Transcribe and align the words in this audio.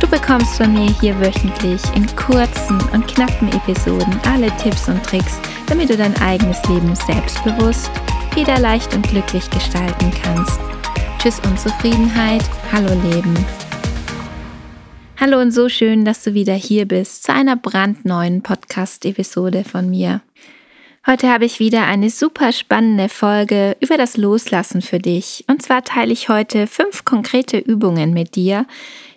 Du 0.00 0.06
bekommst 0.06 0.56
von 0.56 0.72
mir 0.72 0.90
hier 1.00 1.18
wöchentlich 1.20 1.82
in 1.96 2.06
kurzen 2.14 2.80
und 2.92 3.08
knappen 3.08 3.48
Episoden 3.48 4.20
alle 4.24 4.48
Tipps 4.58 4.88
und 4.88 5.02
Tricks, 5.02 5.40
damit 5.66 5.90
du 5.90 5.96
dein 5.96 6.16
eigenes 6.22 6.62
Leben 6.68 6.94
selbstbewusst, 6.94 7.90
federleicht 8.32 8.94
und 8.94 9.08
glücklich 9.08 9.50
gestalten 9.50 10.12
kannst. 10.22 10.60
Tschüss 11.18 11.40
Unzufriedenheit, 11.40 12.44
hallo 12.70 12.94
Leben. 13.10 13.34
Hallo 15.18 15.40
und 15.40 15.50
so 15.50 15.68
schön, 15.68 16.04
dass 16.04 16.22
du 16.22 16.32
wieder 16.32 16.54
hier 16.54 16.86
bist 16.86 17.24
zu 17.24 17.32
einer 17.32 17.56
brandneuen 17.56 18.42
Podcast-Episode 18.42 19.64
von 19.64 19.90
mir. 19.90 20.20
Heute 21.08 21.28
habe 21.28 21.44
ich 21.44 21.58
wieder 21.58 21.86
eine 21.86 22.10
super 22.10 22.52
spannende 22.52 23.08
Folge 23.08 23.76
über 23.80 23.96
das 23.96 24.16
Loslassen 24.16 24.80
für 24.80 24.98
dich. 24.98 25.44
Und 25.48 25.62
zwar 25.62 25.82
teile 25.82 26.12
ich 26.12 26.28
heute 26.28 26.68
fünf 26.68 27.04
konkrete 27.04 27.58
Übungen 27.58 28.12
mit 28.12 28.36
dir, 28.36 28.66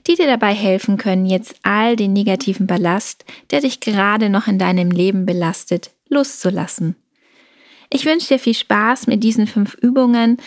die 0.08 0.16
dir 0.16 0.28
dabei 0.28 0.54
helfen 0.54 0.98
können, 0.98 1.26
jetzt 1.26 1.56
all 1.64 1.96
den 1.96 2.14
negativen 2.14 2.68
Ballast, 2.68 3.26
der 3.52 3.62
dich 3.62 3.80
gerade 3.80 4.30
noch 4.30 4.48
in 4.48 4.60
deinem 4.60 4.92
Leben 4.92 5.26
belastet, 5.26 5.92
loszulassen. 6.10 6.96
Ich 7.90 8.06
wünsche 8.06 8.30
dir 8.30 8.40
viel 8.40 8.54
Spaß 8.54 9.08
mit 9.08 9.24
diesen 9.24 9.48
fünf 9.48 9.76
Übungen 9.76 10.38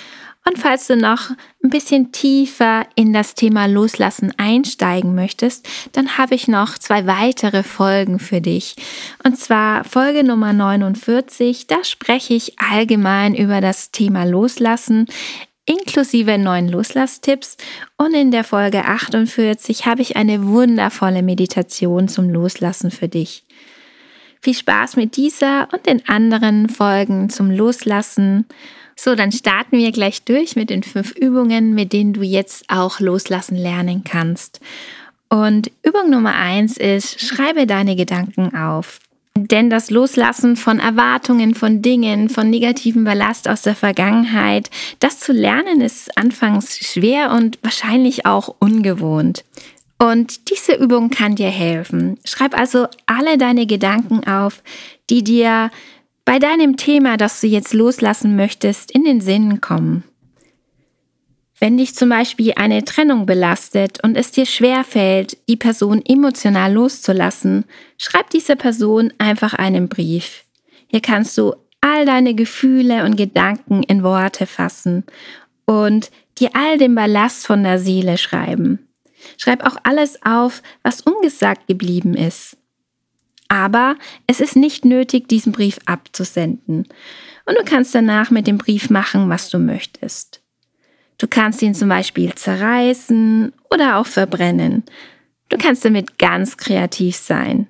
und 0.46 0.58
falls 0.58 0.86
du 0.86 0.96
noch 0.96 1.30
ein 1.62 1.70
bisschen 1.70 2.12
tiefer 2.12 2.86
in 2.94 3.14
das 3.14 3.34
Thema 3.34 3.64
Loslassen 3.66 4.32
einsteigen 4.36 5.14
möchtest, 5.14 5.66
dann 5.92 6.18
habe 6.18 6.34
ich 6.34 6.48
noch 6.48 6.76
zwei 6.76 7.06
weitere 7.06 7.62
Folgen 7.62 8.18
für 8.18 8.42
dich. 8.42 8.76
Und 9.24 9.38
zwar 9.38 9.84
Folge 9.84 10.22
Nummer 10.22 10.52
49, 10.52 11.66
da 11.66 11.82
spreche 11.82 12.34
ich 12.34 12.58
allgemein 12.58 13.34
über 13.34 13.62
das 13.62 13.90
Thema 13.90 14.24
Loslassen 14.24 15.06
inklusive 15.66 16.38
neuen 16.38 16.68
Loslasstipps. 16.68 17.56
Und 17.96 18.14
in 18.14 18.30
der 18.30 18.44
Folge 18.44 18.84
48 18.84 19.86
habe 19.86 20.02
ich 20.02 20.16
eine 20.16 20.46
wundervolle 20.46 21.22
Meditation 21.22 22.08
zum 22.08 22.28
Loslassen 22.28 22.90
für 22.90 23.08
dich. 23.08 23.44
Viel 24.40 24.54
Spaß 24.54 24.96
mit 24.96 25.16
dieser 25.16 25.68
und 25.72 25.86
den 25.86 26.06
anderen 26.06 26.68
Folgen 26.68 27.30
zum 27.30 27.50
Loslassen. 27.50 28.46
So, 28.96 29.14
dann 29.14 29.32
starten 29.32 29.78
wir 29.78 29.90
gleich 29.90 30.22
durch 30.24 30.54
mit 30.54 30.70
den 30.70 30.82
fünf 30.82 31.12
Übungen, 31.12 31.74
mit 31.74 31.92
denen 31.92 32.12
du 32.12 32.22
jetzt 32.22 32.64
auch 32.68 33.00
loslassen 33.00 33.56
lernen 33.56 34.04
kannst. 34.04 34.60
Und 35.30 35.70
Übung 35.82 36.10
Nummer 36.10 36.34
eins 36.34 36.76
ist, 36.76 37.20
schreibe 37.20 37.66
deine 37.66 37.96
Gedanken 37.96 38.54
auf. 38.54 39.00
Denn 39.36 39.68
das 39.68 39.90
Loslassen 39.90 40.56
von 40.56 40.78
Erwartungen, 40.78 41.54
von 41.54 41.82
Dingen, 41.82 42.28
von 42.28 42.50
negativen 42.50 43.04
Ballast 43.04 43.48
aus 43.48 43.62
der 43.62 43.74
Vergangenheit, 43.74 44.70
das 45.00 45.18
zu 45.18 45.32
lernen 45.32 45.80
ist 45.80 46.16
anfangs 46.16 46.78
schwer 46.78 47.32
und 47.32 47.58
wahrscheinlich 47.62 48.26
auch 48.26 48.54
ungewohnt. 48.60 49.44
Und 49.98 50.50
diese 50.50 50.74
Übung 50.74 51.10
kann 51.10 51.34
dir 51.34 51.50
helfen. 51.50 52.18
Schreib 52.24 52.56
also 52.56 52.86
alle 53.06 53.36
deine 53.36 53.66
Gedanken 53.66 54.24
auf, 54.26 54.62
die 55.10 55.24
dir 55.24 55.70
bei 56.24 56.38
deinem 56.38 56.76
Thema, 56.76 57.16
das 57.16 57.40
du 57.40 57.46
jetzt 57.46 57.74
loslassen 57.74 58.36
möchtest, 58.36 58.90
in 58.90 59.04
den 59.04 59.20
Sinn 59.20 59.60
kommen. 59.60 60.04
Wenn 61.60 61.78
dich 61.78 61.94
zum 61.94 62.08
Beispiel 62.08 62.52
eine 62.56 62.84
Trennung 62.84 63.26
belastet 63.26 64.02
und 64.02 64.16
es 64.16 64.32
dir 64.32 64.44
schwerfällt, 64.44 65.36
die 65.48 65.56
Person 65.56 66.02
emotional 66.04 66.72
loszulassen, 66.72 67.64
schreib 67.96 68.30
dieser 68.30 68.56
Person 68.56 69.12
einfach 69.18 69.54
einen 69.54 69.88
Brief. 69.88 70.44
Hier 70.88 71.00
kannst 71.00 71.38
du 71.38 71.54
all 71.80 72.06
deine 72.06 72.34
Gefühle 72.34 73.04
und 73.04 73.16
Gedanken 73.16 73.82
in 73.82 74.02
Worte 74.02 74.46
fassen 74.46 75.04
und 75.64 76.10
dir 76.38 76.50
all 76.54 76.78
den 76.78 76.94
Ballast 76.94 77.46
von 77.46 77.62
der 77.62 77.78
Seele 77.78 78.18
schreiben. 78.18 78.88
Schreib 79.38 79.64
auch 79.64 79.76
alles 79.84 80.18
auf, 80.24 80.62
was 80.82 81.00
ungesagt 81.02 81.66
geblieben 81.66 82.14
ist. 82.14 82.56
Aber 83.48 83.96
es 84.26 84.40
ist 84.40 84.56
nicht 84.56 84.84
nötig, 84.84 85.28
diesen 85.28 85.52
Brief 85.52 85.78
abzusenden. 85.86 86.88
Und 87.46 87.58
du 87.58 87.64
kannst 87.64 87.94
danach 87.94 88.30
mit 88.30 88.46
dem 88.46 88.58
Brief 88.58 88.90
machen, 88.90 89.28
was 89.28 89.50
du 89.50 89.58
möchtest. 89.58 90.43
Du 91.24 91.30
kannst 91.30 91.62
ihn 91.62 91.74
zum 91.74 91.88
Beispiel 91.88 92.34
zerreißen 92.34 93.50
oder 93.70 93.96
auch 93.96 94.04
verbrennen. 94.04 94.82
Du 95.48 95.56
kannst 95.56 95.82
damit 95.82 96.18
ganz 96.18 96.58
kreativ 96.58 97.16
sein. 97.16 97.66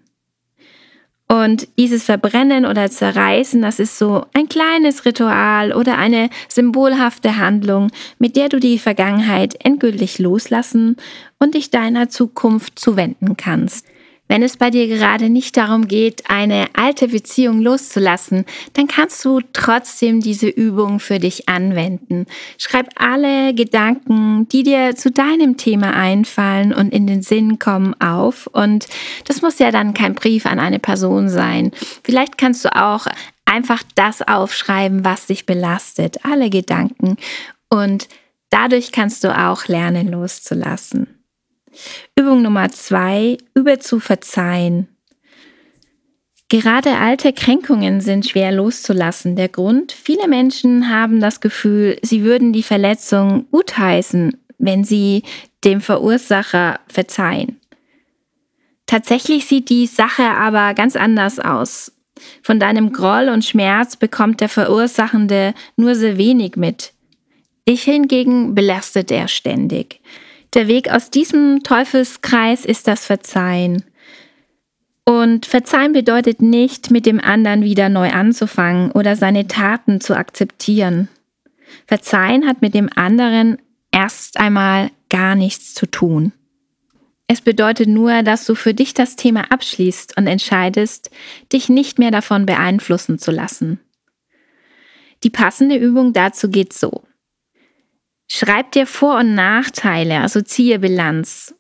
Und 1.28 1.68
dieses 1.78 2.02
Verbrennen 2.02 2.66
oder 2.66 2.90
Zerreißen, 2.90 3.62
das 3.62 3.78
ist 3.78 3.96
so 3.96 4.26
ein 4.34 4.48
kleines 4.48 5.04
Ritual 5.04 5.72
oder 5.72 5.98
eine 5.98 6.30
symbolhafte 6.48 7.36
Handlung, 7.36 7.92
mit 8.18 8.34
der 8.34 8.48
du 8.48 8.58
die 8.58 8.80
Vergangenheit 8.80 9.54
endgültig 9.64 10.18
loslassen 10.18 10.96
und 11.38 11.54
dich 11.54 11.70
deiner 11.70 12.08
Zukunft 12.08 12.76
zuwenden 12.80 13.36
kannst. 13.36 13.86
Wenn 14.26 14.42
es 14.42 14.56
bei 14.56 14.70
dir 14.70 14.88
gerade 14.88 15.28
nicht 15.28 15.56
darum 15.56 15.86
geht, 15.86 16.30
eine 16.30 16.68
alte 16.72 17.08
Beziehung 17.08 17.60
loszulassen, 17.60 18.46
dann 18.72 18.88
kannst 18.88 19.22
du 19.24 19.40
trotzdem 19.52 20.20
diese 20.20 20.48
Übung 20.48 20.98
für 20.98 21.18
dich 21.18 21.48
anwenden. 21.48 22.26
Schreib 22.56 22.88
alle 22.96 23.54
Gedanken, 23.54 24.48
die 24.48 24.62
dir 24.62 24.96
zu 24.96 25.10
deinem 25.10 25.58
Thema 25.58 25.92
einfallen 25.92 26.72
und 26.72 26.92
in 26.92 27.06
den 27.06 27.22
Sinn 27.22 27.58
kommen, 27.58 27.94
auf. 28.00 28.46
Und 28.46 28.86
das 29.26 29.42
muss 29.42 29.58
ja 29.58 29.70
dann 29.70 29.92
kein 29.92 30.14
Brief 30.14 30.46
an 30.46 30.58
eine 30.58 30.78
Person 30.78 31.28
sein. 31.28 31.70
Vielleicht 32.02 32.38
kannst 32.38 32.64
du 32.64 32.74
auch 32.74 33.06
einfach 33.44 33.82
das 33.94 34.22
aufschreiben, 34.22 35.04
was 35.04 35.26
dich 35.26 35.44
belastet, 35.44 36.24
alle 36.24 36.48
Gedanken. 36.48 37.16
Und 37.68 38.08
dadurch 38.50 38.90
kannst 38.90 39.22
du 39.22 39.36
auch 39.36 39.66
lernen 39.66 40.08
loszulassen. 40.08 41.23
Übung 42.18 42.42
Nummer 42.42 42.70
zwei, 42.70 43.38
übe 43.54 43.78
zu 43.78 44.00
verzeihen. 44.00 44.88
Gerade 46.48 46.98
alte 46.98 47.32
Kränkungen 47.32 48.00
sind 48.00 48.26
schwer 48.26 48.52
loszulassen. 48.52 49.34
Der 49.34 49.48
Grund, 49.48 49.92
viele 49.92 50.28
Menschen 50.28 50.88
haben 50.88 51.20
das 51.20 51.40
Gefühl, 51.40 51.98
sie 52.02 52.22
würden 52.22 52.52
die 52.52 52.62
Verletzung 52.62 53.46
gutheißen, 53.50 54.36
wenn 54.58 54.84
sie 54.84 55.22
dem 55.64 55.80
Verursacher 55.80 56.80
verzeihen. 56.86 57.60
Tatsächlich 58.86 59.46
sieht 59.46 59.70
die 59.70 59.86
Sache 59.86 60.24
aber 60.24 60.74
ganz 60.74 60.94
anders 60.94 61.40
aus. 61.40 61.92
Von 62.42 62.60
deinem 62.60 62.92
Groll 62.92 63.28
und 63.28 63.44
Schmerz 63.44 63.96
bekommt 63.96 64.40
der 64.40 64.48
Verursachende 64.48 65.54
nur 65.76 65.94
sehr 65.94 66.18
wenig 66.18 66.56
mit. 66.56 66.92
Dich 67.68 67.82
hingegen 67.82 68.54
belastet 68.54 69.10
er 69.10 69.26
ständig. 69.26 70.00
Der 70.54 70.68
Weg 70.68 70.88
aus 70.88 71.10
diesem 71.10 71.64
Teufelskreis 71.64 72.64
ist 72.64 72.86
das 72.86 73.06
Verzeihen. 73.06 73.84
Und 75.04 75.46
Verzeihen 75.46 75.92
bedeutet 75.92 76.40
nicht, 76.40 76.90
mit 76.92 77.06
dem 77.06 77.20
anderen 77.20 77.62
wieder 77.62 77.88
neu 77.88 78.10
anzufangen 78.10 78.92
oder 78.92 79.16
seine 79.16 79.48
Taten 79.48 80.00
zu 80.00 80.16
akzeptieren. 80.16 81.08
Verzeihen 81.86 82.46
hat 82.46 82.62
mit 82.62 82.72
dem 82.72 82.88
anderen 82.94 83.58
erst 83.90 84.38
einmal 84.38 84.90
gar 85.10 85.34
nichts 85.34 85.74
zu 85.74 85.86
tun. 85.86 86.32
Es 87.26 87.40
bedeutet 87.40 87.88
nur, 87.88 88.22
dass 88.22 88.46
du 88.46 88.54
für 88.54 88.74
dich 88.74 88.94
das 88.94 89.16
Thema 89.16 89.50
abschließt 89.50 90.16
und 90.16 90.26
entscheidest, 90.26 91.10
dich 91.52 91.68
nicht 91.68 91.98
mehr 91.98 92.10
davon 92.10 92.46
beeinflussen 92.46 93.18
zu 93.18 93.30
lassen. 93.30 93.80
Die 95.22 95.30
passende 95.30 95.76
Übung 95.76 96.12
dazu 96.12 96.48
geht 96.48 96.72
so. 96.72 97.02
Schreib 98.28 98.72
dir 98.72 98.86
Vor- 98.86 99.18
und 99.18 99.34
Nachteile, 99.34 100.20
also 100.20 100.40
ziehe 100.40 100.78
Bilanz. 100.78 101.54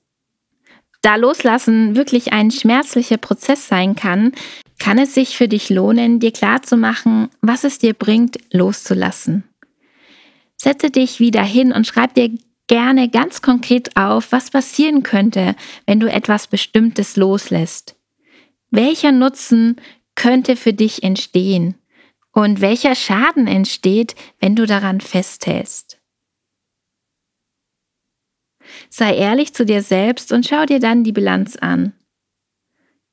Da 1.02 1.16
Loslassen 1.16 1.96
wirklich 1.96 2.32
ein 2.32 2.50
schmerzlicher 2.50 3.18
Prozess 3.18 3.68
sein 3.68 3.94
kann, 3.94 4.32
kann 4.78 4.98
es 4.98 5.14
sich 5.14 5.36
für 5.36 5.48
dich 5.48 5.68
lohnen, 5.68 6.18
dir 6.18 6.32
klarzumachen, 6.32 7.28
was 7.42 7.64
es 7.64 7.78
dir 7.78 7.92
bringt, 7.92 8.38
loszulassen. 8.52 9.44
Setze 10.56 10.90
dich 10.90 11.20
wieder 11.20 11.42
hin 11.42 11.72
und 11.72 11.86
schreib 11.86 12.14
dir 12.14 12.30
gerne 12.68 13.10
ganz 13.10 13.42
konkret 13.42 13.96
auf, 13.96 14.32
was 14.32 14.50
passieren 14.50 15.02
könnte, 15.02 15.54
wenn 15.86 16.00
du 16.00 16.10
etwas 16.10 16.46
Bestimmtes 16.46 17.16
loslässt. 17.16 17.96
Welcher 18.70 19.12
Nutzen 19.12 19.76
könnte 20.14 20.56
für 20.56 20.72
dich 20.72 21.02
entstehen? 21.02 21.74
Und 22.32 22.60
welcher 22.60 22.94
Schaden 22.94 23.46
entsteht, 23.46 24.14
wenn 24.40 24.56
du 24.56 24.66
daran 24.66 25.00
festhältst? 25.00 26.00
Sei 28.90 29.16
ehrlich 29.16 29.54
zu 29.54 29.64
dir 29.64 29.82
selbst 29.82 30.32
und 30.32 30.46
schau 30.46 30.66
dir 30.66 30.80
dann 30.80 31.04
die 31.04 31.12
Bilanz 31.12 31.56
an. 31.56 31.92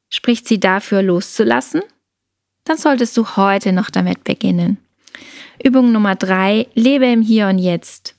Spricht 0.09 0.47
sie 0.47 0.59
dafür 0.59 1.01
loszulassen? 1.01 1.81
dann 2.65 2.77
solltest 2.77 3.17
du 3.17 3.25
heute 3.35 3.73
noch 3.73 3.89
damit 3.89 4.23
beginnen. 4.23 4.77
Übung 5.63 5.91
Nummer 5.91 6.15
drei, 6.15 6.67
lebe 6.73 7.05
im 7.05 7.21
Hier 7.21 7.47
und 7.47 7.59
Jetzt. 7.59 8.15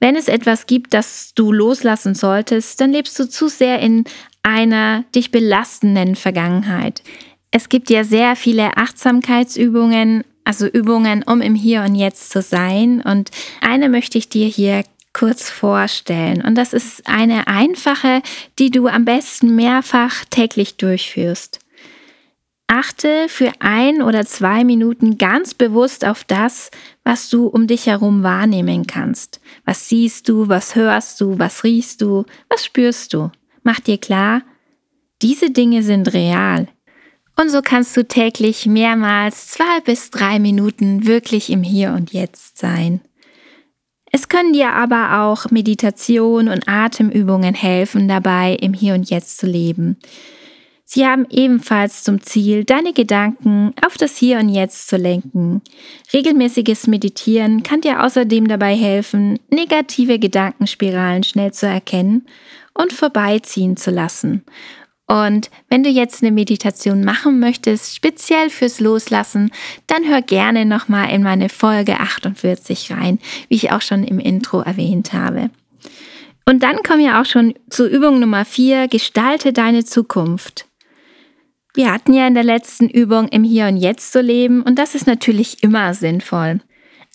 Wenn 0.00 0.16
es 0.16 0.28
etwas 0.28 0.66
gibt, 0.66 0.94
das 0.94 1.32
du 1.34 1.52
loslassen 1.52 2.14
solltest, 2.14 2.80
dann 2.80 2.92
lebst 2.92 3.18
du 3.18 3.28
zu 3.28 3.48
sehr 3.48 3.78
in 3.80 4.04
einer 4.42 5.04
dich 5.14 5.30
belastenden 5.30 6.16
Vergangenheit. 6.16 7.02
Es 7.50 7.68
gibt 7.68 7.90
ja 7.90 8.02
sehr 8.02 8.34
viele 8.34 8.76
Achtsamkeitsübungen, 8.76 10.24
also 10.44 10.66
Übungen, 10.66 11.22
um 11.22 11.40
im 11.40 11.54
Hier 11.54 11.82
und 11.82 11.94
Jetzt 11.94 12.30
zu 12.30 12.42
sein. 12.42 13.00
Und 13.00 13.30
eine 13.60 13.88
möchte 13.88 14.18
ich 14.18 14.28
dir 14.28 14.48
hier 14.48 14.82
kurz 15.12 15.50
vorstellen. 15.50 16.42
Und 16.42 16.56
das 16.56 16.72
ist 16.72 17.08
eine 17.08 17.46
einfache, 17.46 18.22
die 18.58 18.70
du 18.70 18.86
am 18.86 19.04
besten 19.04 19.54
mehrfach 19.54 20.24
täglich 20.30 20.76
durchführst. 20.76 21.58
Achte 22.66 23.26
für 23.28 23.52
ein 23.58 24.00
oder 24.00 24.24
zwei 24.24 24.64
Minuten 24.64 25.18
ganz 25.18 25.52
bewusst 25.52 26.06
auf 26.06 26.24
das, 26.24 26.70
was 27.04 27.28
du 27.28 27.46
um 27.46 27.66
dich 27.66 27.86
herum 27.86 28.22
wahrnehmen 28.22 28.86
kannst. 28.86 29.40
Was 29.66 29.90
siehst 29.90 30.28
du, 30.28 30.48
was 30.48 30.74
hörst 30.74 31.20
du, 31.20 31.38
was 31.38 31.64
riechst 31.64 32.00
du, 32.00 32.24
was 32.48 32.64
spürst 32.64 33.12
du? 33.12 33.30
Mach 33.62 33.78
dir 33.80 33.98
klar, 33.98 34.42
diese 35.20 35.50
Dinge 35.50 35.82
sind 35.82 36.14
real. 36.14 36.66
Und 37.36 37.50
so 37.50 37.60
kannst 37.62 37.96
du 37.96 38.06
täglich 38.06 38.66
mehrmals 38.66 39.48
zwei 39.48 39.80
bis 39.84 40.10
drei 40.10 40.38
Minuten 40.38 41.06
wirklich 41.06 41.50
im 41.50 41.62
Hier 41.62 41.92
und 41.92 42.12
Jetzt 42.12 42.58
sein. 42.58 43.02
Es 44.14 44.28
können 44.28 44.52
dir 44.52 44.72
aber 44.72 45.22
auch 45.22 45.50
Meditation 45.50 46.48
und 46.48 46.68
Atemübungen 46.68 47.54
helfen, 47.54 48.08
dabei 48.08 48.56
im 48.60 48.74
Hier 48.74 48.92
und 48.94 49.08
Jetzt 49.08 49.38
zu 49.38 49.46
leben. 49.46 49.96
Sie 50.84 51.06
haben 51.06 51.26
ebenfalls 51.30 52.04
zum 52.04 52.20
Ziel, 52.20 52.64
deine 52.64 52.92
Gedanken 52.92 53.72
auf 53.82 53.96
das 53.96 54.18
Hier 54.18 54.38
und 54.38 54.50
Jetzt 54.50 54.88
zu 54.88 54.98
lenken. 54.98 55.62
Regelmäßiges 56.12 56.86
Meditieren 56.86 57.62
kann 57.62 57.80
dir 57.80 58.04
außerdem 58.04 58.46
dabei 58.46 58.76
helfen, 58.76 59.38
negative 59.48 60.18
Gedankenspiralen 60.18 61.22
schnell 61.22 61.54
zu 61.54 61.66
erkennen 61.66 62.26
und 62.74 62.92
vorbeiziehen 62.92 63.78
zu 63.78 63.90
lassen. 63.90 64.44
Und 65.12 65.50
wenn 65.68 65.82
du 65.82 65.90
jetzt 65.90 66.22
eine 66.22 66.32
Meditation 66.32 67.04
machen 67.04 67.38
möchtest, 67.38 67.94
speziell 67.94 68.48
fürs 68.48 68.80
Loslassen, 68.80 69.50
dann 69.86 70.08
hör 70.08 70.22
gerne 70.22 70.64
nochmal 70.64 71.10
in 71.10 71.22
meine 71.22 71.50
Folge 71.50 72.00
48 72.00 72.90
rein, 72.92 73.18
wie 73.48 73.56
ich 73.56 73.72
auch 73.72 73.82
schon 73.82 74.04
im 74.04 74.18
Intro 74.18 74.62
erwähnt 74.62 75.12
habe. 75.12 75.50
Und 76.46 76.62
dann 76.62 76.82
kommen 76.82 77.00
wir 77.00 77.20
auch 77.20 77.26
schon 77.26 77.52
zur 77.68 77.88
Übung 77.88 78.20
Nummer 78.20 78.46
4, 78.46 78.88
gestalte 78.88 79.52
deine 79.52 79.84
Zukunft. 79.84 80.66
Wir 81.74 81.92
hatten 81.92 82.14
ja 82.14 82.26
in 82.26 82.32
der 82.32 82.44
letzten 82.44 82.88
Übung 82.88 83.28
im 83.28 83.44
Hier 83.44 83.66
und 83.66 83.76
Jetzt 83.76 84.12
zu 84.12 84.22
leben 84.22 84.62
und 84.62 84.78
das 84.78 84.94
ist 84.94 85.06
natürlich 85.06 85.62
immer 85.62 85.92
sinnvoll. 85.92 86.60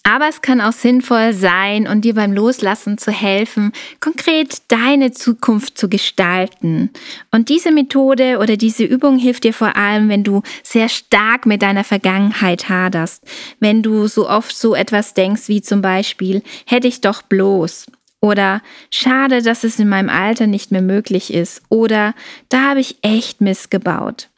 Aber 0.07 0.29
es 0.29 0.41
kann 0.41 0.61
auch 0.61 0.71
sinnvoll 0.71 1.33
sein 1.33 1.85
und 1.85 2.05
dir 2.05 2.13
beim 2.13 2.31
Loslassen 2.31 2.97
zu 2.97 3.11
helfen, 3.11 3.73
konkret 3.99 4.61
deine 4.69 5.11
Zukunft 5.11 5.77
zu 5.77 5.89
gestalten. 5.89 6.91
Und 7.29 7.49
diese 7.49 7.73
Methode 7.73 8.37
oder 8.37 8.55
diese 8.55 8.85
Übung 8.85 9.17
hilft 9.17 9.43
dir 9.43 9.53
vor 9.53 9.75
allem, 9.75 10.07
wenn 10.07 10.23
du 10.23 10.43
sehr 10.63 10.87
stark 10.87 11.45
mit 11.45 11.61
deiner 11.61 11.83
Vergangenheit 11.83 12.69
haderst. 12.69 13.25
Wenn 13.59 13.83
du 13.83 14.07
so 14.07 14.29
oft 14.29 14.55
so 14.55 14.75
etwas 14.75 15.13
denkst 15.13 15.49
wie 15.49 15.61
zum 15.61 15.81
Beispiel, 15.81 16.41
hätte 16.65 16.87
ich 16.87 17.01
doch 17.01 17.21
bloß. 17.21 17.87
Oder 18.21 18.61
schade, 18.89 19.41
dass 19.41 19.65
es 19.65 19.77
in 19.77 19.89
meinem 19.89 20.09
Alter 20.09 20.47
nicht 20.47 20.71
mehr 20.71 20.81
möglich 20.81 21.33
ist. 21.33 21.63
Oder 21.67 22.15
da 22.47 22.69
habe 22.69 22.79
ich 22.79 22.95
echt 23.01 23.41
missgebaut. 23.41 24.29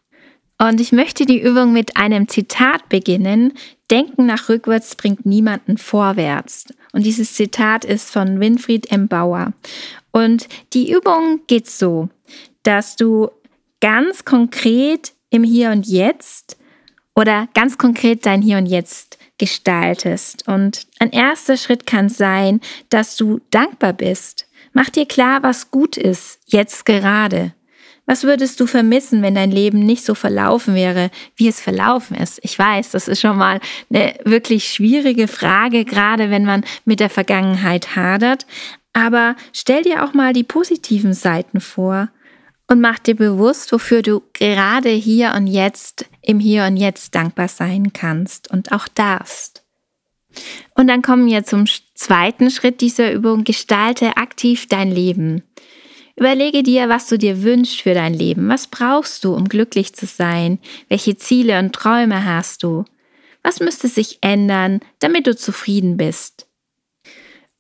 Und 0.57 0.81
ich 0.81 0.91
möchte 0.91 1.27
die 1.27 1.39
Übung 1.39 1.73
mit 1.73 1.95
einem 1.95 2.27
Zitat 2.27 2.89
beginnen. 2.89 3.53
Denken 3.91 4.25
nach 4.25 4.49
rückwärts 4.49 4.95
bringt 4.95 5.25
niemanden 5.25 5.77
vorwärts. 5.77 6.65
Und 6.91 7.05
dieses 7.05 7.33
Zitat 7.33 7.85
ist 7.85 8.11
von 8.11 8.39
Winfried 8.39 8.91
M. 8.91 9.07
Bauer. 9.07 9.53
Und 10.11 10.47
die 10.73 10.91
Übung 10.91 11.41
geht 11.47 11.69
so, 11.69 12.09
dass 12.63 12.95
du 12.95 13.29
ganz 13.81 14.25
konkret 14.25 15.13
im 15.29 15.43
Hier 15.43 15.71
und 15.71 15.87
Jetzt 15.87 16.57
oder 17.15 17.47
ganz 17.53 17.77
konkret 17.77 18.25
dein 18.25 18.41
Hier 18.41 18.57
und 18.57 18.65
Jetzt 18.65 19.17
gestaltest. 19.37 20.47
Und 20.47 20.87
ein 20.99 21.11
erster 21.11 21.57
Schritt 21.57 21.85
kann 21.85 22.09
sein, 22.09 22.61
dass 22.89 23.15
du 23.15 23.39
dankbar 23.51 23.93
bist. 23.93 24.47
Mach 24.73 24.89
dir 24.89 25.05
klar, 25.05 25.41
was 25.41 25.71
gut 25.71 25.97
ist, 25.97 26.39
jetzt 26.45 26.85
gerade. 26.85 27.53
Was 28.09 28.23
würdest 28.23 28.59
du 28.59 28.65
vermissen, 28.65 29.21
wenn 29.21 29.35
dein 29.35 29.51
Leben 29.51 29.81
nicht 29.81 30.03
so 30.03 30.15
verlaufen 30.15 30.73
wäre, 30.73 31.11
wie 31.35 31.47
es 31.47 31.61
verlaufen 31.61 32.17
ist? 32.17 32.39
Ich 32.41 32.57
weiß, 32.57 32.89
das 32.89 33.07
ist 33.07 33.21
schon 33.21 33.37
mal 33.37 33.59
eine 33.93 34.15
wirklich 34.25 34.67
schwierige 34.67 35.27
Frage, 35.27 35.85
gerade 35.85 36.31
wenn 36.31 36.43
man 36.43 36.65
mit 36.85 37.01
der 37.01 37.11
Vergangenheit 37.11 37.95
hadert. 37.95 38.47
Aber 38.93 39.35
stell 39.53 39.83
dir 39.83 40.03
auch 40.03 40.15
mal 40.15 40.33
die 40.33 40.43
positiven 40.43 41.13
Seiten 41.13 41.61
vor 41.61 42.09
und 42.65 42.81
mach 42.81 42.97
dir 42.97 43.15
bewusst, 43.15 43.71
wofür 43.71 44.01
du 44.01 44.23
gerade 44.33 44.89
hier 44.89 45.35
und 45.35 45.45
jetzt, 45.45 46.09
im 46.23 46.39
Hier 46.39 46.65
und 46.65 46.77
Jetzt 46.77 47.13
dankbar 47.13 47.47
sein 47.47 47.93
kannst 47.93 48.49
und 48.49 48.71
auch 48.71 48.87
darfst. 48.87 49.63
Und 50.73 50.87
dann 50.87 51.03
kommen 51.03 51.27
wir 51.27 51.43
zum 51.43 51.65
zweiten 51.93 52.49
Schritt 52.49 52.81
dieser 52.81 53.11
Übung. 53.11 53.43
Gestalte 53.43 54.17
aktiv 54.17 54.67
dein 54.67 54.89
Leben. 54.89 55.43
Überlege 56.19 56.63
dir, 56.63 56.89
was 56.89 57.07
du 57.07 57.17
dir 57.17 57.43
wünschst 57.43 57.79
für 57.81 57.93
dein 57.93 58.13
Leben. 58.13 58.49
Was 58.49 58.67
brauchst 58.67 59.23
du, 59.23 59.33
um 59.33 59.47
glücklich 59.47 59.93
zu 59.93 60.05
sein? 60.05 60.59
Welche 60.89 61.15
Ziele 61.15 61.57
und 61.59 61.73
Träume 61.73 62.25
hast 62.25 62.63
du? 62.63 62.83
Was 63.41 63.61
müsste 63.61 63.87
sich 63.87 64.17
ändern, 64.19 64.81
damit 64.99 65.27
du 65.27 65.35
zufrieden 65.35 65.95
bist? 65.95 66.45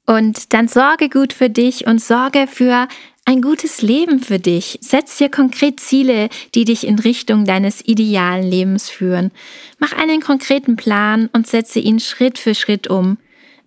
Und 0.05 0.53
dann 0.53 0.67
sorge 0.67 1.07
gut 1.07 1.31
für 1.31 1.49
dich 1.49 1.87
und 1.87 2.01
sorge 2.01 2.47
für 2.47 2.89
ein 3.23 3.41
gutes 3.41 3.81
Leben 3.81 4.19
für 4.19 4.39
dich. 4.39 4.77
Setz 4.81 5.17
dir 5.17 5.29
konkret 5.29 5.79
Ziele, 5.79 6.27
die 6.53 6.65
dich 6.65 6.85
in 6.85 6.99
Richtung 6.99 7.45
deines 7.45 7.87
idealen 7.87 8.43
Lebens 8.43 8.89
führen. 8.89 9.31
Mach 9.77 9.93
einen 9.93 10.19
konkreten 10.19 10.75
Plan 10.75 11.29
und 11.31 11.47
setze 11.47 11.79
ihn 11.79 12.01
Schritt 12.01 12.37
für 12.37 12.55
Schritt 12.55 12.89
um. 12.89 13.19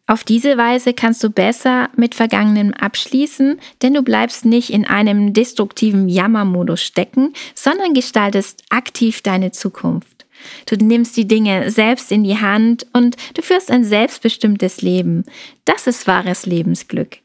Auf 0.06 0.24
diese 0.24 0.56
Weise 0.58 0.94
kannst 0.94 1.22
du 1.22 1.30
besser 1.30 1.88
mit 1.96 2.14
Vergangenem 2.14 2.74
abschließen, 2.74 3.60
denn 3.82 3.94
du 3.94 4.02
bleibst 4.02 4.44
nicht 4.44 4.70
in 4.70 4.84
einem 4.84 5.32
destruktiven 5.32 6.08
Jammermodus 6.08 6.82
stecken, 6.82 7.32
sondern 7.54 7.94
gestaltest 7.94 8.64
aktiv 8.70 9.22
deine 9.22 9.52
Zukunft. 9.52 10.26
Du 10.66 10.74
nimmst 10.74 11.16
die 11.16 11.28
Dinge 11.28 11.70
selbst 11.70 12.10
in 12.10 12.24
die 12.24 12.38
Hand 12.38 12.86
und 12.92 13.16
du 13.34 13.42
führst 13.42 13.70
ein 13.70 13.84
selbstbestimmtes 13.84 14.82
Leben. 14.82 15.24
Das 15.64 15.86
ist 15.86 16.08
wahres 16.08 16.46
Lebensglück. 16.46 17.18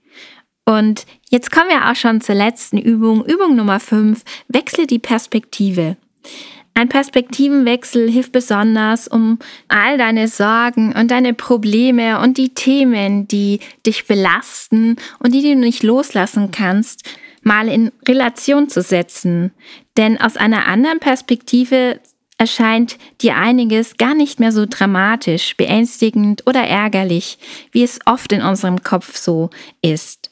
Und 0.65 1.05
jetzt 1.29 1.49
kommen 1.49 1.69
wir 1.69 1.89
auch 1.89 1.95
schon 1.95 2.21
zur 2.21 2.35
letzten 2.35 2.77
Übung, 2.77 3.25
Übung 3.25 3.55
Nummer 3.55 3.79
5, 3.79 4.21
wechsle 4.49 4.85
die 4.85 4.99
Perspektive. 4.99 5.97
Ein 6.77 6.89
Perspektivenwechsel 6.89 8.07
hilft 8.07 8.33
besonders, 8.33 9.07
um 9.07 9.39
all 9.67 9.97
deine 9.97 10.27
Sorgen 10.27 10.93
und 10.93 11.09
deine 11.09 11.33
Probleme 11.33 12.19
und 12.19 12.37
die 12.37 12.53
Themen, 12.53 13.27
die 13.27 13.61
dich 13.83 14.05
belasten 14.05 14.97
und 15.17 15.33
die 15.33 15.41
du 15.41 15.55
nicht 15.55 15.81
loslassen 15.81 16.51
kannst, 16.51 17.01
mal 17.41 17.67
in 17.67 17.91
Relation 18.07 18.69
zu 18.69 18.83
setzen. 18.83 19.53
Denn 19.97 20.21
aus 20.21 20.37
einer 20.37 20.67
anderen 20.67 20.99
Perspektive 20.99 21.99
erscheint 22.37 22.99
dir 23.21 23.37
einiges 23.37 23.97
gar 23.97 24.13
nicht 24.13 24.39
mehr 24.39 24.51
so 24.51 24.67
dramatisch, 24.69 25.57
beängstigend 25.57 26.43
oder 26.45 26.61
ärgerlich, 26.61 27.39
wie 27.71 27.81
es 27.81 27.97
oft 28.05 28.31
in 28.31 28.43
unserem 28.43 28.83
Kopf 28.83 29.17
so 29.17 29.49
ist. 29.81 30.29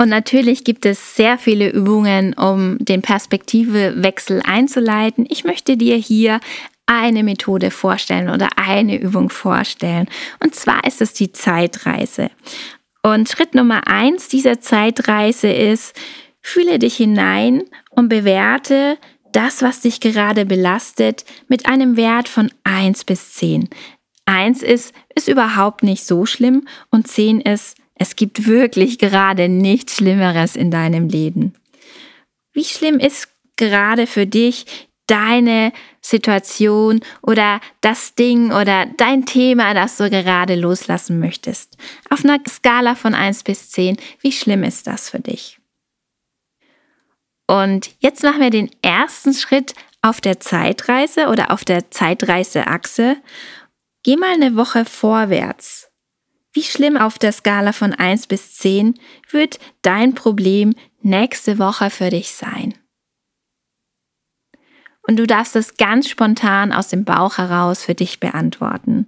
Und 0.00 0.08
natürlich 0.08 0.64
gibt 0.64 0.86
es 0.86 1.14
sehr 1.14 1.36
viele 1.36 1.68
Übungen, 1.68 2.32
um 2.32 2.78
den 2.78 3.02
Perspektivewechsel 3.02 4.40
einzuleiten. 4.42 5.26
Ich 5.28 5.44
möchte 5.44 5.76
dir 5.76 5.96
hier 5.96 6.40
eine 6.86 7.22
Methode 7.22 7.70
vorstellen 7.70 8.30
oder 8.30 8.48
eine 8.56 8.98
Übung 8.98 9.28
vorstellen. 9.28 10.08
Und 10.42 10.54
zwar 10.54 10.84
ist 10.86 11.02
es 11.02 11.12
die 11.12 11.32
Zeitreise. 11.32 12.30
Und 13.02 13.28
Schritt 13.28 13.54
Nummer 13.54 13.88
eins 13.88 14.28
dieser 14.28 14.62
Zeitreise 14.62 15.48
ist, 15.48 15.94
fühle 16.40 16.78
dich 16.78 16.96
hinein 16.96 17.64
und 17.90 18.08
bewerte 18.08 18.96
das, 19.32 19.60
was 19.60 19.82
dich 19.82 20.00
gerade 20.00 20.46
belastet, 20.46 21.26
mit 21.46 21.66
einem 21.66 21.98
Wert 21.98 22.26
von 22.26 22.50
eins 22.64 23.04
bis 23.04 23.34
zehn. 23.34 23.68
Eins 24.24 24.62
ist, 24.62 24.94
ist 25.14 25.28
überhaupt 25.28 25.82
nicht 25.82 26.06
so 26.06 26.24
schlimm 26.24 26.66
und 26.90 27.06
zehn 27.06 27.42
ist, 27.42 27.76
es 28.00 28.16
gibt 28.16 28.46
wirklich 28.46 28.98
gerade 28.98 29.50
nichts 29.50 29.96
Schlimmeres 29.96 30.56
in 30.56 30.70
deinem 30.70 31.08
Leben. 31.08 31.52
Wie 32.54 32.64
schlimm 32.64 32.98
ist 32.98 33.28
gerade 33.56 34.06
für 34.06 34.26
dich 34.26 34.88
deine 35.06 35.70
Situation 36.00 37.02
oder 37.20 37.60
das 37.82 38.14
Ding 38.14 38.52
oder 38.52 38.86
dein 38.96 39.26
Thema, 39.26 39.74
das 39.74 39.98
du 39.98 40.08
gerade 40.08 40.54
loslassen 40.54 41.20
möchtest? 41.20 41.76
Auf 42.08 42.24
einer 42.24 42.38
Skala 42.48 42.94
von 42.94 43.14
1 43.14 43.42
bis 43.42 43.70
10, 43.70 43.98
wie 44.22 44.32
schlimm 44.32 44.64
ist 44.64 44.86
das 44.86 45.10
für 45.10 45.20
dich? 45.20 45.58
Und 47.46 47.90
jetzt 47.98 48.22
machen 48.22 48.40
wir 48.40 48.50
den 48.50 48.70
ersten 48.80 49.34
Schritt 49.34 49.74
auf 50.00 50.22
der 50.22 50.40
Zeitreise 50.40 51.26
oder 51.26 51.50
auf 51.50 51.66
der 51.66 51.90
Zeitreiseachse, 51.90 53.18
geh 54.04 54.16
mal 54.16 54.32
eine 54.32 54.56
Woche 54.56 54.86
vorwärts. 54.86 55.89
Wie 56.52 56.64
schlimm 56.64 56.96
auf 56.96 57.18
der 57.18 57.32
Skala 57.32 57.72
von 57.72 57.92
1 57.94 58.26
bis 58.26 58.54
10 58.54 58.98
wird 59.30 59.60
dein 59.82 60.14
Problem 60.14 60.74
nächste 61.00 61.58
Woche 61.58 61.90
für 61.90 62.10
dich 62.10 62.32
sein? 62.32 62.74
Und 65.02 65.16
du 65.16 65.26
darfst 65.26 65.56
es 65.56 65.76
ganz 65.76 66.08
spontan 66.08 66.72
aus 66.72 66.88
dem 66.88 67.04
Bauch 67.04 67.38
heraus 67.38 67.84
für 67.84 67.94
dich 67.94 68.20
beantworten. 68.20 69.06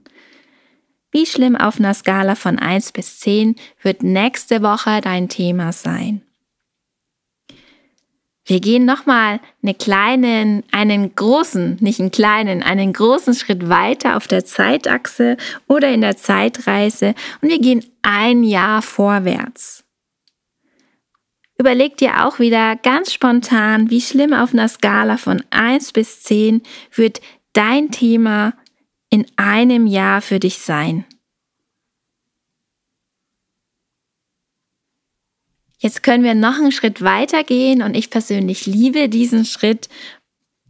Wie 1.10 1.26
schlimm 1.26 1.56
auf 1.56 1.78
einer 1.78 1.94
Skala 1.94 2.36
von 2.36 2.58
1 2.58 2.92
bis 2.92 3.20
10 3.20 3.56
wird 3.82 4.02
nächste 4.02 4.62
Woche 4.62 5.00
dein 5.00 5.28
Thema 5.28 5.72
sein? 5.72 6.22
Wir 8.44 8.60
gehen 8.60 8.84
nochmal 8.84 9.40
einen 9.62 9.78
kleinen, 9.78 10.64
einen 10.72 11.14
großen, 11.14 11.76
nicht 11.80 12.00
einen 12.00 12.10
kleinen, 12.10 12.62
einen 12.62 12.92
großen 12.92 13.34
Schritt 13.34 13.68
weiter 13.68 14.16
auf 14.16 14.26
der 14.26 14.44
Zeitachse 14.44 15.36
oder 15.68 15.90
in 15.90 16.00
der 16.00 16.16
Zeitreise 16.16 17.14
und 17.40 17.50
wir 17.50 17.60
gehen 17.60 17.84
ein 18.02 18.42
Jahr 18.42 18.82
vorwärts. 18.82 19.84
Überleg 21.56 21.96
dir 21.96 22.26
auch 22.26 22.40
wieder 22.40 22.74
ganz 22.74 23.12
spontan, 23.12 23.90
wie 23.90 24.00
schlimm 24.00 24.32
auf 24.32 24.52
einer 24.52 24.66
Skala 24.66 25.16
von 25.16 25.44
1 25.50 25.92
bis 25.92 26.22
10 26.22 26.62
wird 26.92 27.20
dein 27.52 27.92
Thema 27.92 28.54
in 29.10 29.26
einem 29.36 29.86
Jahr 29.86 30.20
für 30.20 30.40
dich 30.40 30.58
sein. 30.58 31.04
Jetzt 35.82 36.04
können 36.04 36.22
wir 36.22 36.36
noch 36.36 36.58
einen 36.58 36.70
Schritt 36.70 37.02
weiter 37.02 37.42
gehen 37.42 37.82
und 37.82 37.96
ich 37.96 38.08
persönlich 38.08 38.66
liebe 38.66 39.08
diesen 39.08 39.44
Schritt. 39.44 39.88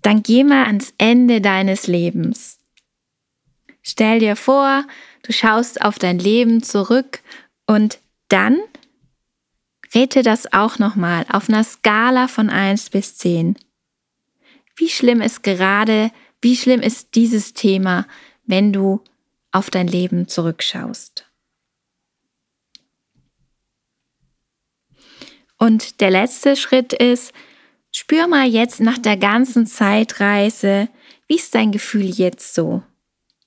Dann 0.01 0.23
geh 0.23 0.43
mal 0.43 0.65
ans 0.65 0.95
Ende 0.97 1.43
deines 1.43 1.87
Lebens. 1.87 2.59
Stell 3.83 4.21
dir 4.21 4.37
vor, 4.37 4.87
du 5.23 5.35
schaust 5.35 5.83
auf 5.83 5.99
dein 5.99 6.19
Leben 6.19 6.63
zurück 6.63 7.21
und 7.67 7.99
dann 8.29 8.59
rete 9.95 10.23
das 10.23 10.51
auch 10.55 10.79
nochmal 10.79 11.27
auf 11.29 11.51
einer 11.51 11.63
Skala 11.63 12.27
von 12.27 12.49
1 12.49 12.89
bis 12.89 13.19
10. 13.19 13.57
Wie 14.77 14.89
schlimm 14.89 15.21
ist 15.21 15.43
gerade, 15.43 16.11
wie 16.41 16.57
schlimm 16.57 16.81
ist 16.81 17.15
dieses 17.17 17.53
Thema, 17.53 18.07
wenn 18.47 18.73
du 18.73 19.03
auf 19.51 19.69
dein 19.69 19.89
Leben 19.89 20.27
zurückschaust? 20.27 21.31
Und 25.63 26.01
der 26.01 26.11
letzte 26.11 26.57
Schritt 26.57 26.93
ist, 26.93 27.33
spür 27.93 28.27
mal 28.27 28.49
jetzt 28.49 28.81
nach 28.81 28.99
der 28.99 29.17
ganzen 29.17 29.65
Zeitreise, 29.65 30.89
wie 31.29 31.37
ist 31.37 31.55
dein 31.55 31.71
Gefühl 31.71 32.07
jetzt 32.07 32.53
so? 32.53 32.83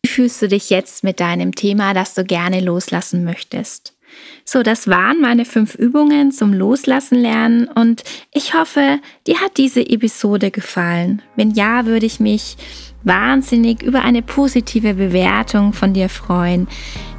Wie 0.02 0.08
fühlst 0.08 0.42
du 0.42 0.48
dich 0.48 0.70
jetzt 0.70 1.04
mit 1.04 1.20
deinem 1.20 1.56
Thema, 1.56 1.94
das 1.94 2.14
du 2.14 2.24
gerne 2.24 2.62
loslassen 2.62 3.26
möchtest? 3.26 3.98
So, 4.46 4.64
das 4.64 4.88
waren 4.88 5.20
meine 5.20 5.44
fünf 5.44 5.76
Übungen 5.76 6.32
zum 6.32 6.54
Loslassen 6.54 7.20
lernen 7.20 7.68
und 7.68 8.06
ich 8.32 8.54
hoffe, 8.54 9.02
dir 9.28 9.42
hat 9.42 9.58
diese 9.58 9.82
Episode 9.82 10.52
gefallen. 10.52 11.22
Wenn 11.36 11.52
ja, 11.52 11.86
würde 11.86 12.06
ich 12.06 12.22
mich 12.22 12.56
wahnsinnig 13.04 13.84
über 13.84 14.04
eine 14.04 14.22
positive 14.22 14.94
Bewertung 14.94 15.74
von 15.74 15.94
dir 15.94 16.08
freuen. 16.08 16.70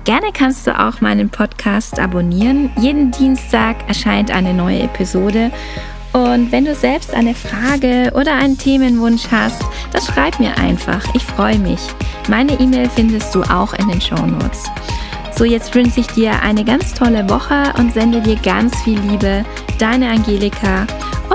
Gerne 0.07 0.29
kannst 0.33 0.69
du 0.69 0.79
auch 0.79 1.01
meinen 1.01 1.31
Podcast 1.31 1.99
abonnieren. 1.99 2.71
Jeden 2.79 3.11
Dienstag 3.11 3.89
erscheint 3.89 4.31
eine 4.31 4.55
neue 4.55 4.85
Episode. 4.85 5.51
Und 6.13 6.53
wenn 6.53 6.65
du 6.65 6.77
selbst 6.77 7.13
eine 7.13 7.35
Frage 7.35 8.13
oder 8.15 8.35
einen 8.37 8.57
Themenwunsch 8.57 9.25
hast, 9.33 9.61
dann 9.91 10.03
schreib 10.03 10.39
mir 10.39 10.57
einfach. 10.59 11.03
Ich 11.15 11.25
freue 11.25 11.59
mich. 11.59 11.81
Meine 12.29 12.53
E-Mail 12.53 12.89
findest 12.89 13.35
du 13.35 13.43
auch 13.43 13.75
in 13.75 13.89
den 13.89 14.01
Show 14.01 14.25
Notes. 14.25 14.71
So, 15.37 15.45
jetzt 15.45 15.75
wünsche 15.75 15.99
ich 15.99 16.07
dir 16.07 16.41
eine 16.41 16.65
ganz 16.65 16.95
tolle 16.95 17.29
Woche 17.29 17.73
und 17.77 17.93
sende 17.93 18.21
dir 18.21 18.37
ganz 18.37 18.81
viel 18.83 19.01
Liebe. 19.01 19.45
Deine 19.81 20.09
Angelika. 20.09 20.87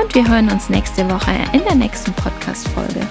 Und 0.01 0.15
wir 0.15 0.25
hören 0.25 0.49
uns 0.49 0.69
nächste 0.69 1.09
Woche 1.09 1.33
in 1.51 1.61
der 1.65 1.75
nächsten 1.75 2.13
Podcast-Folge. 2.13 3.05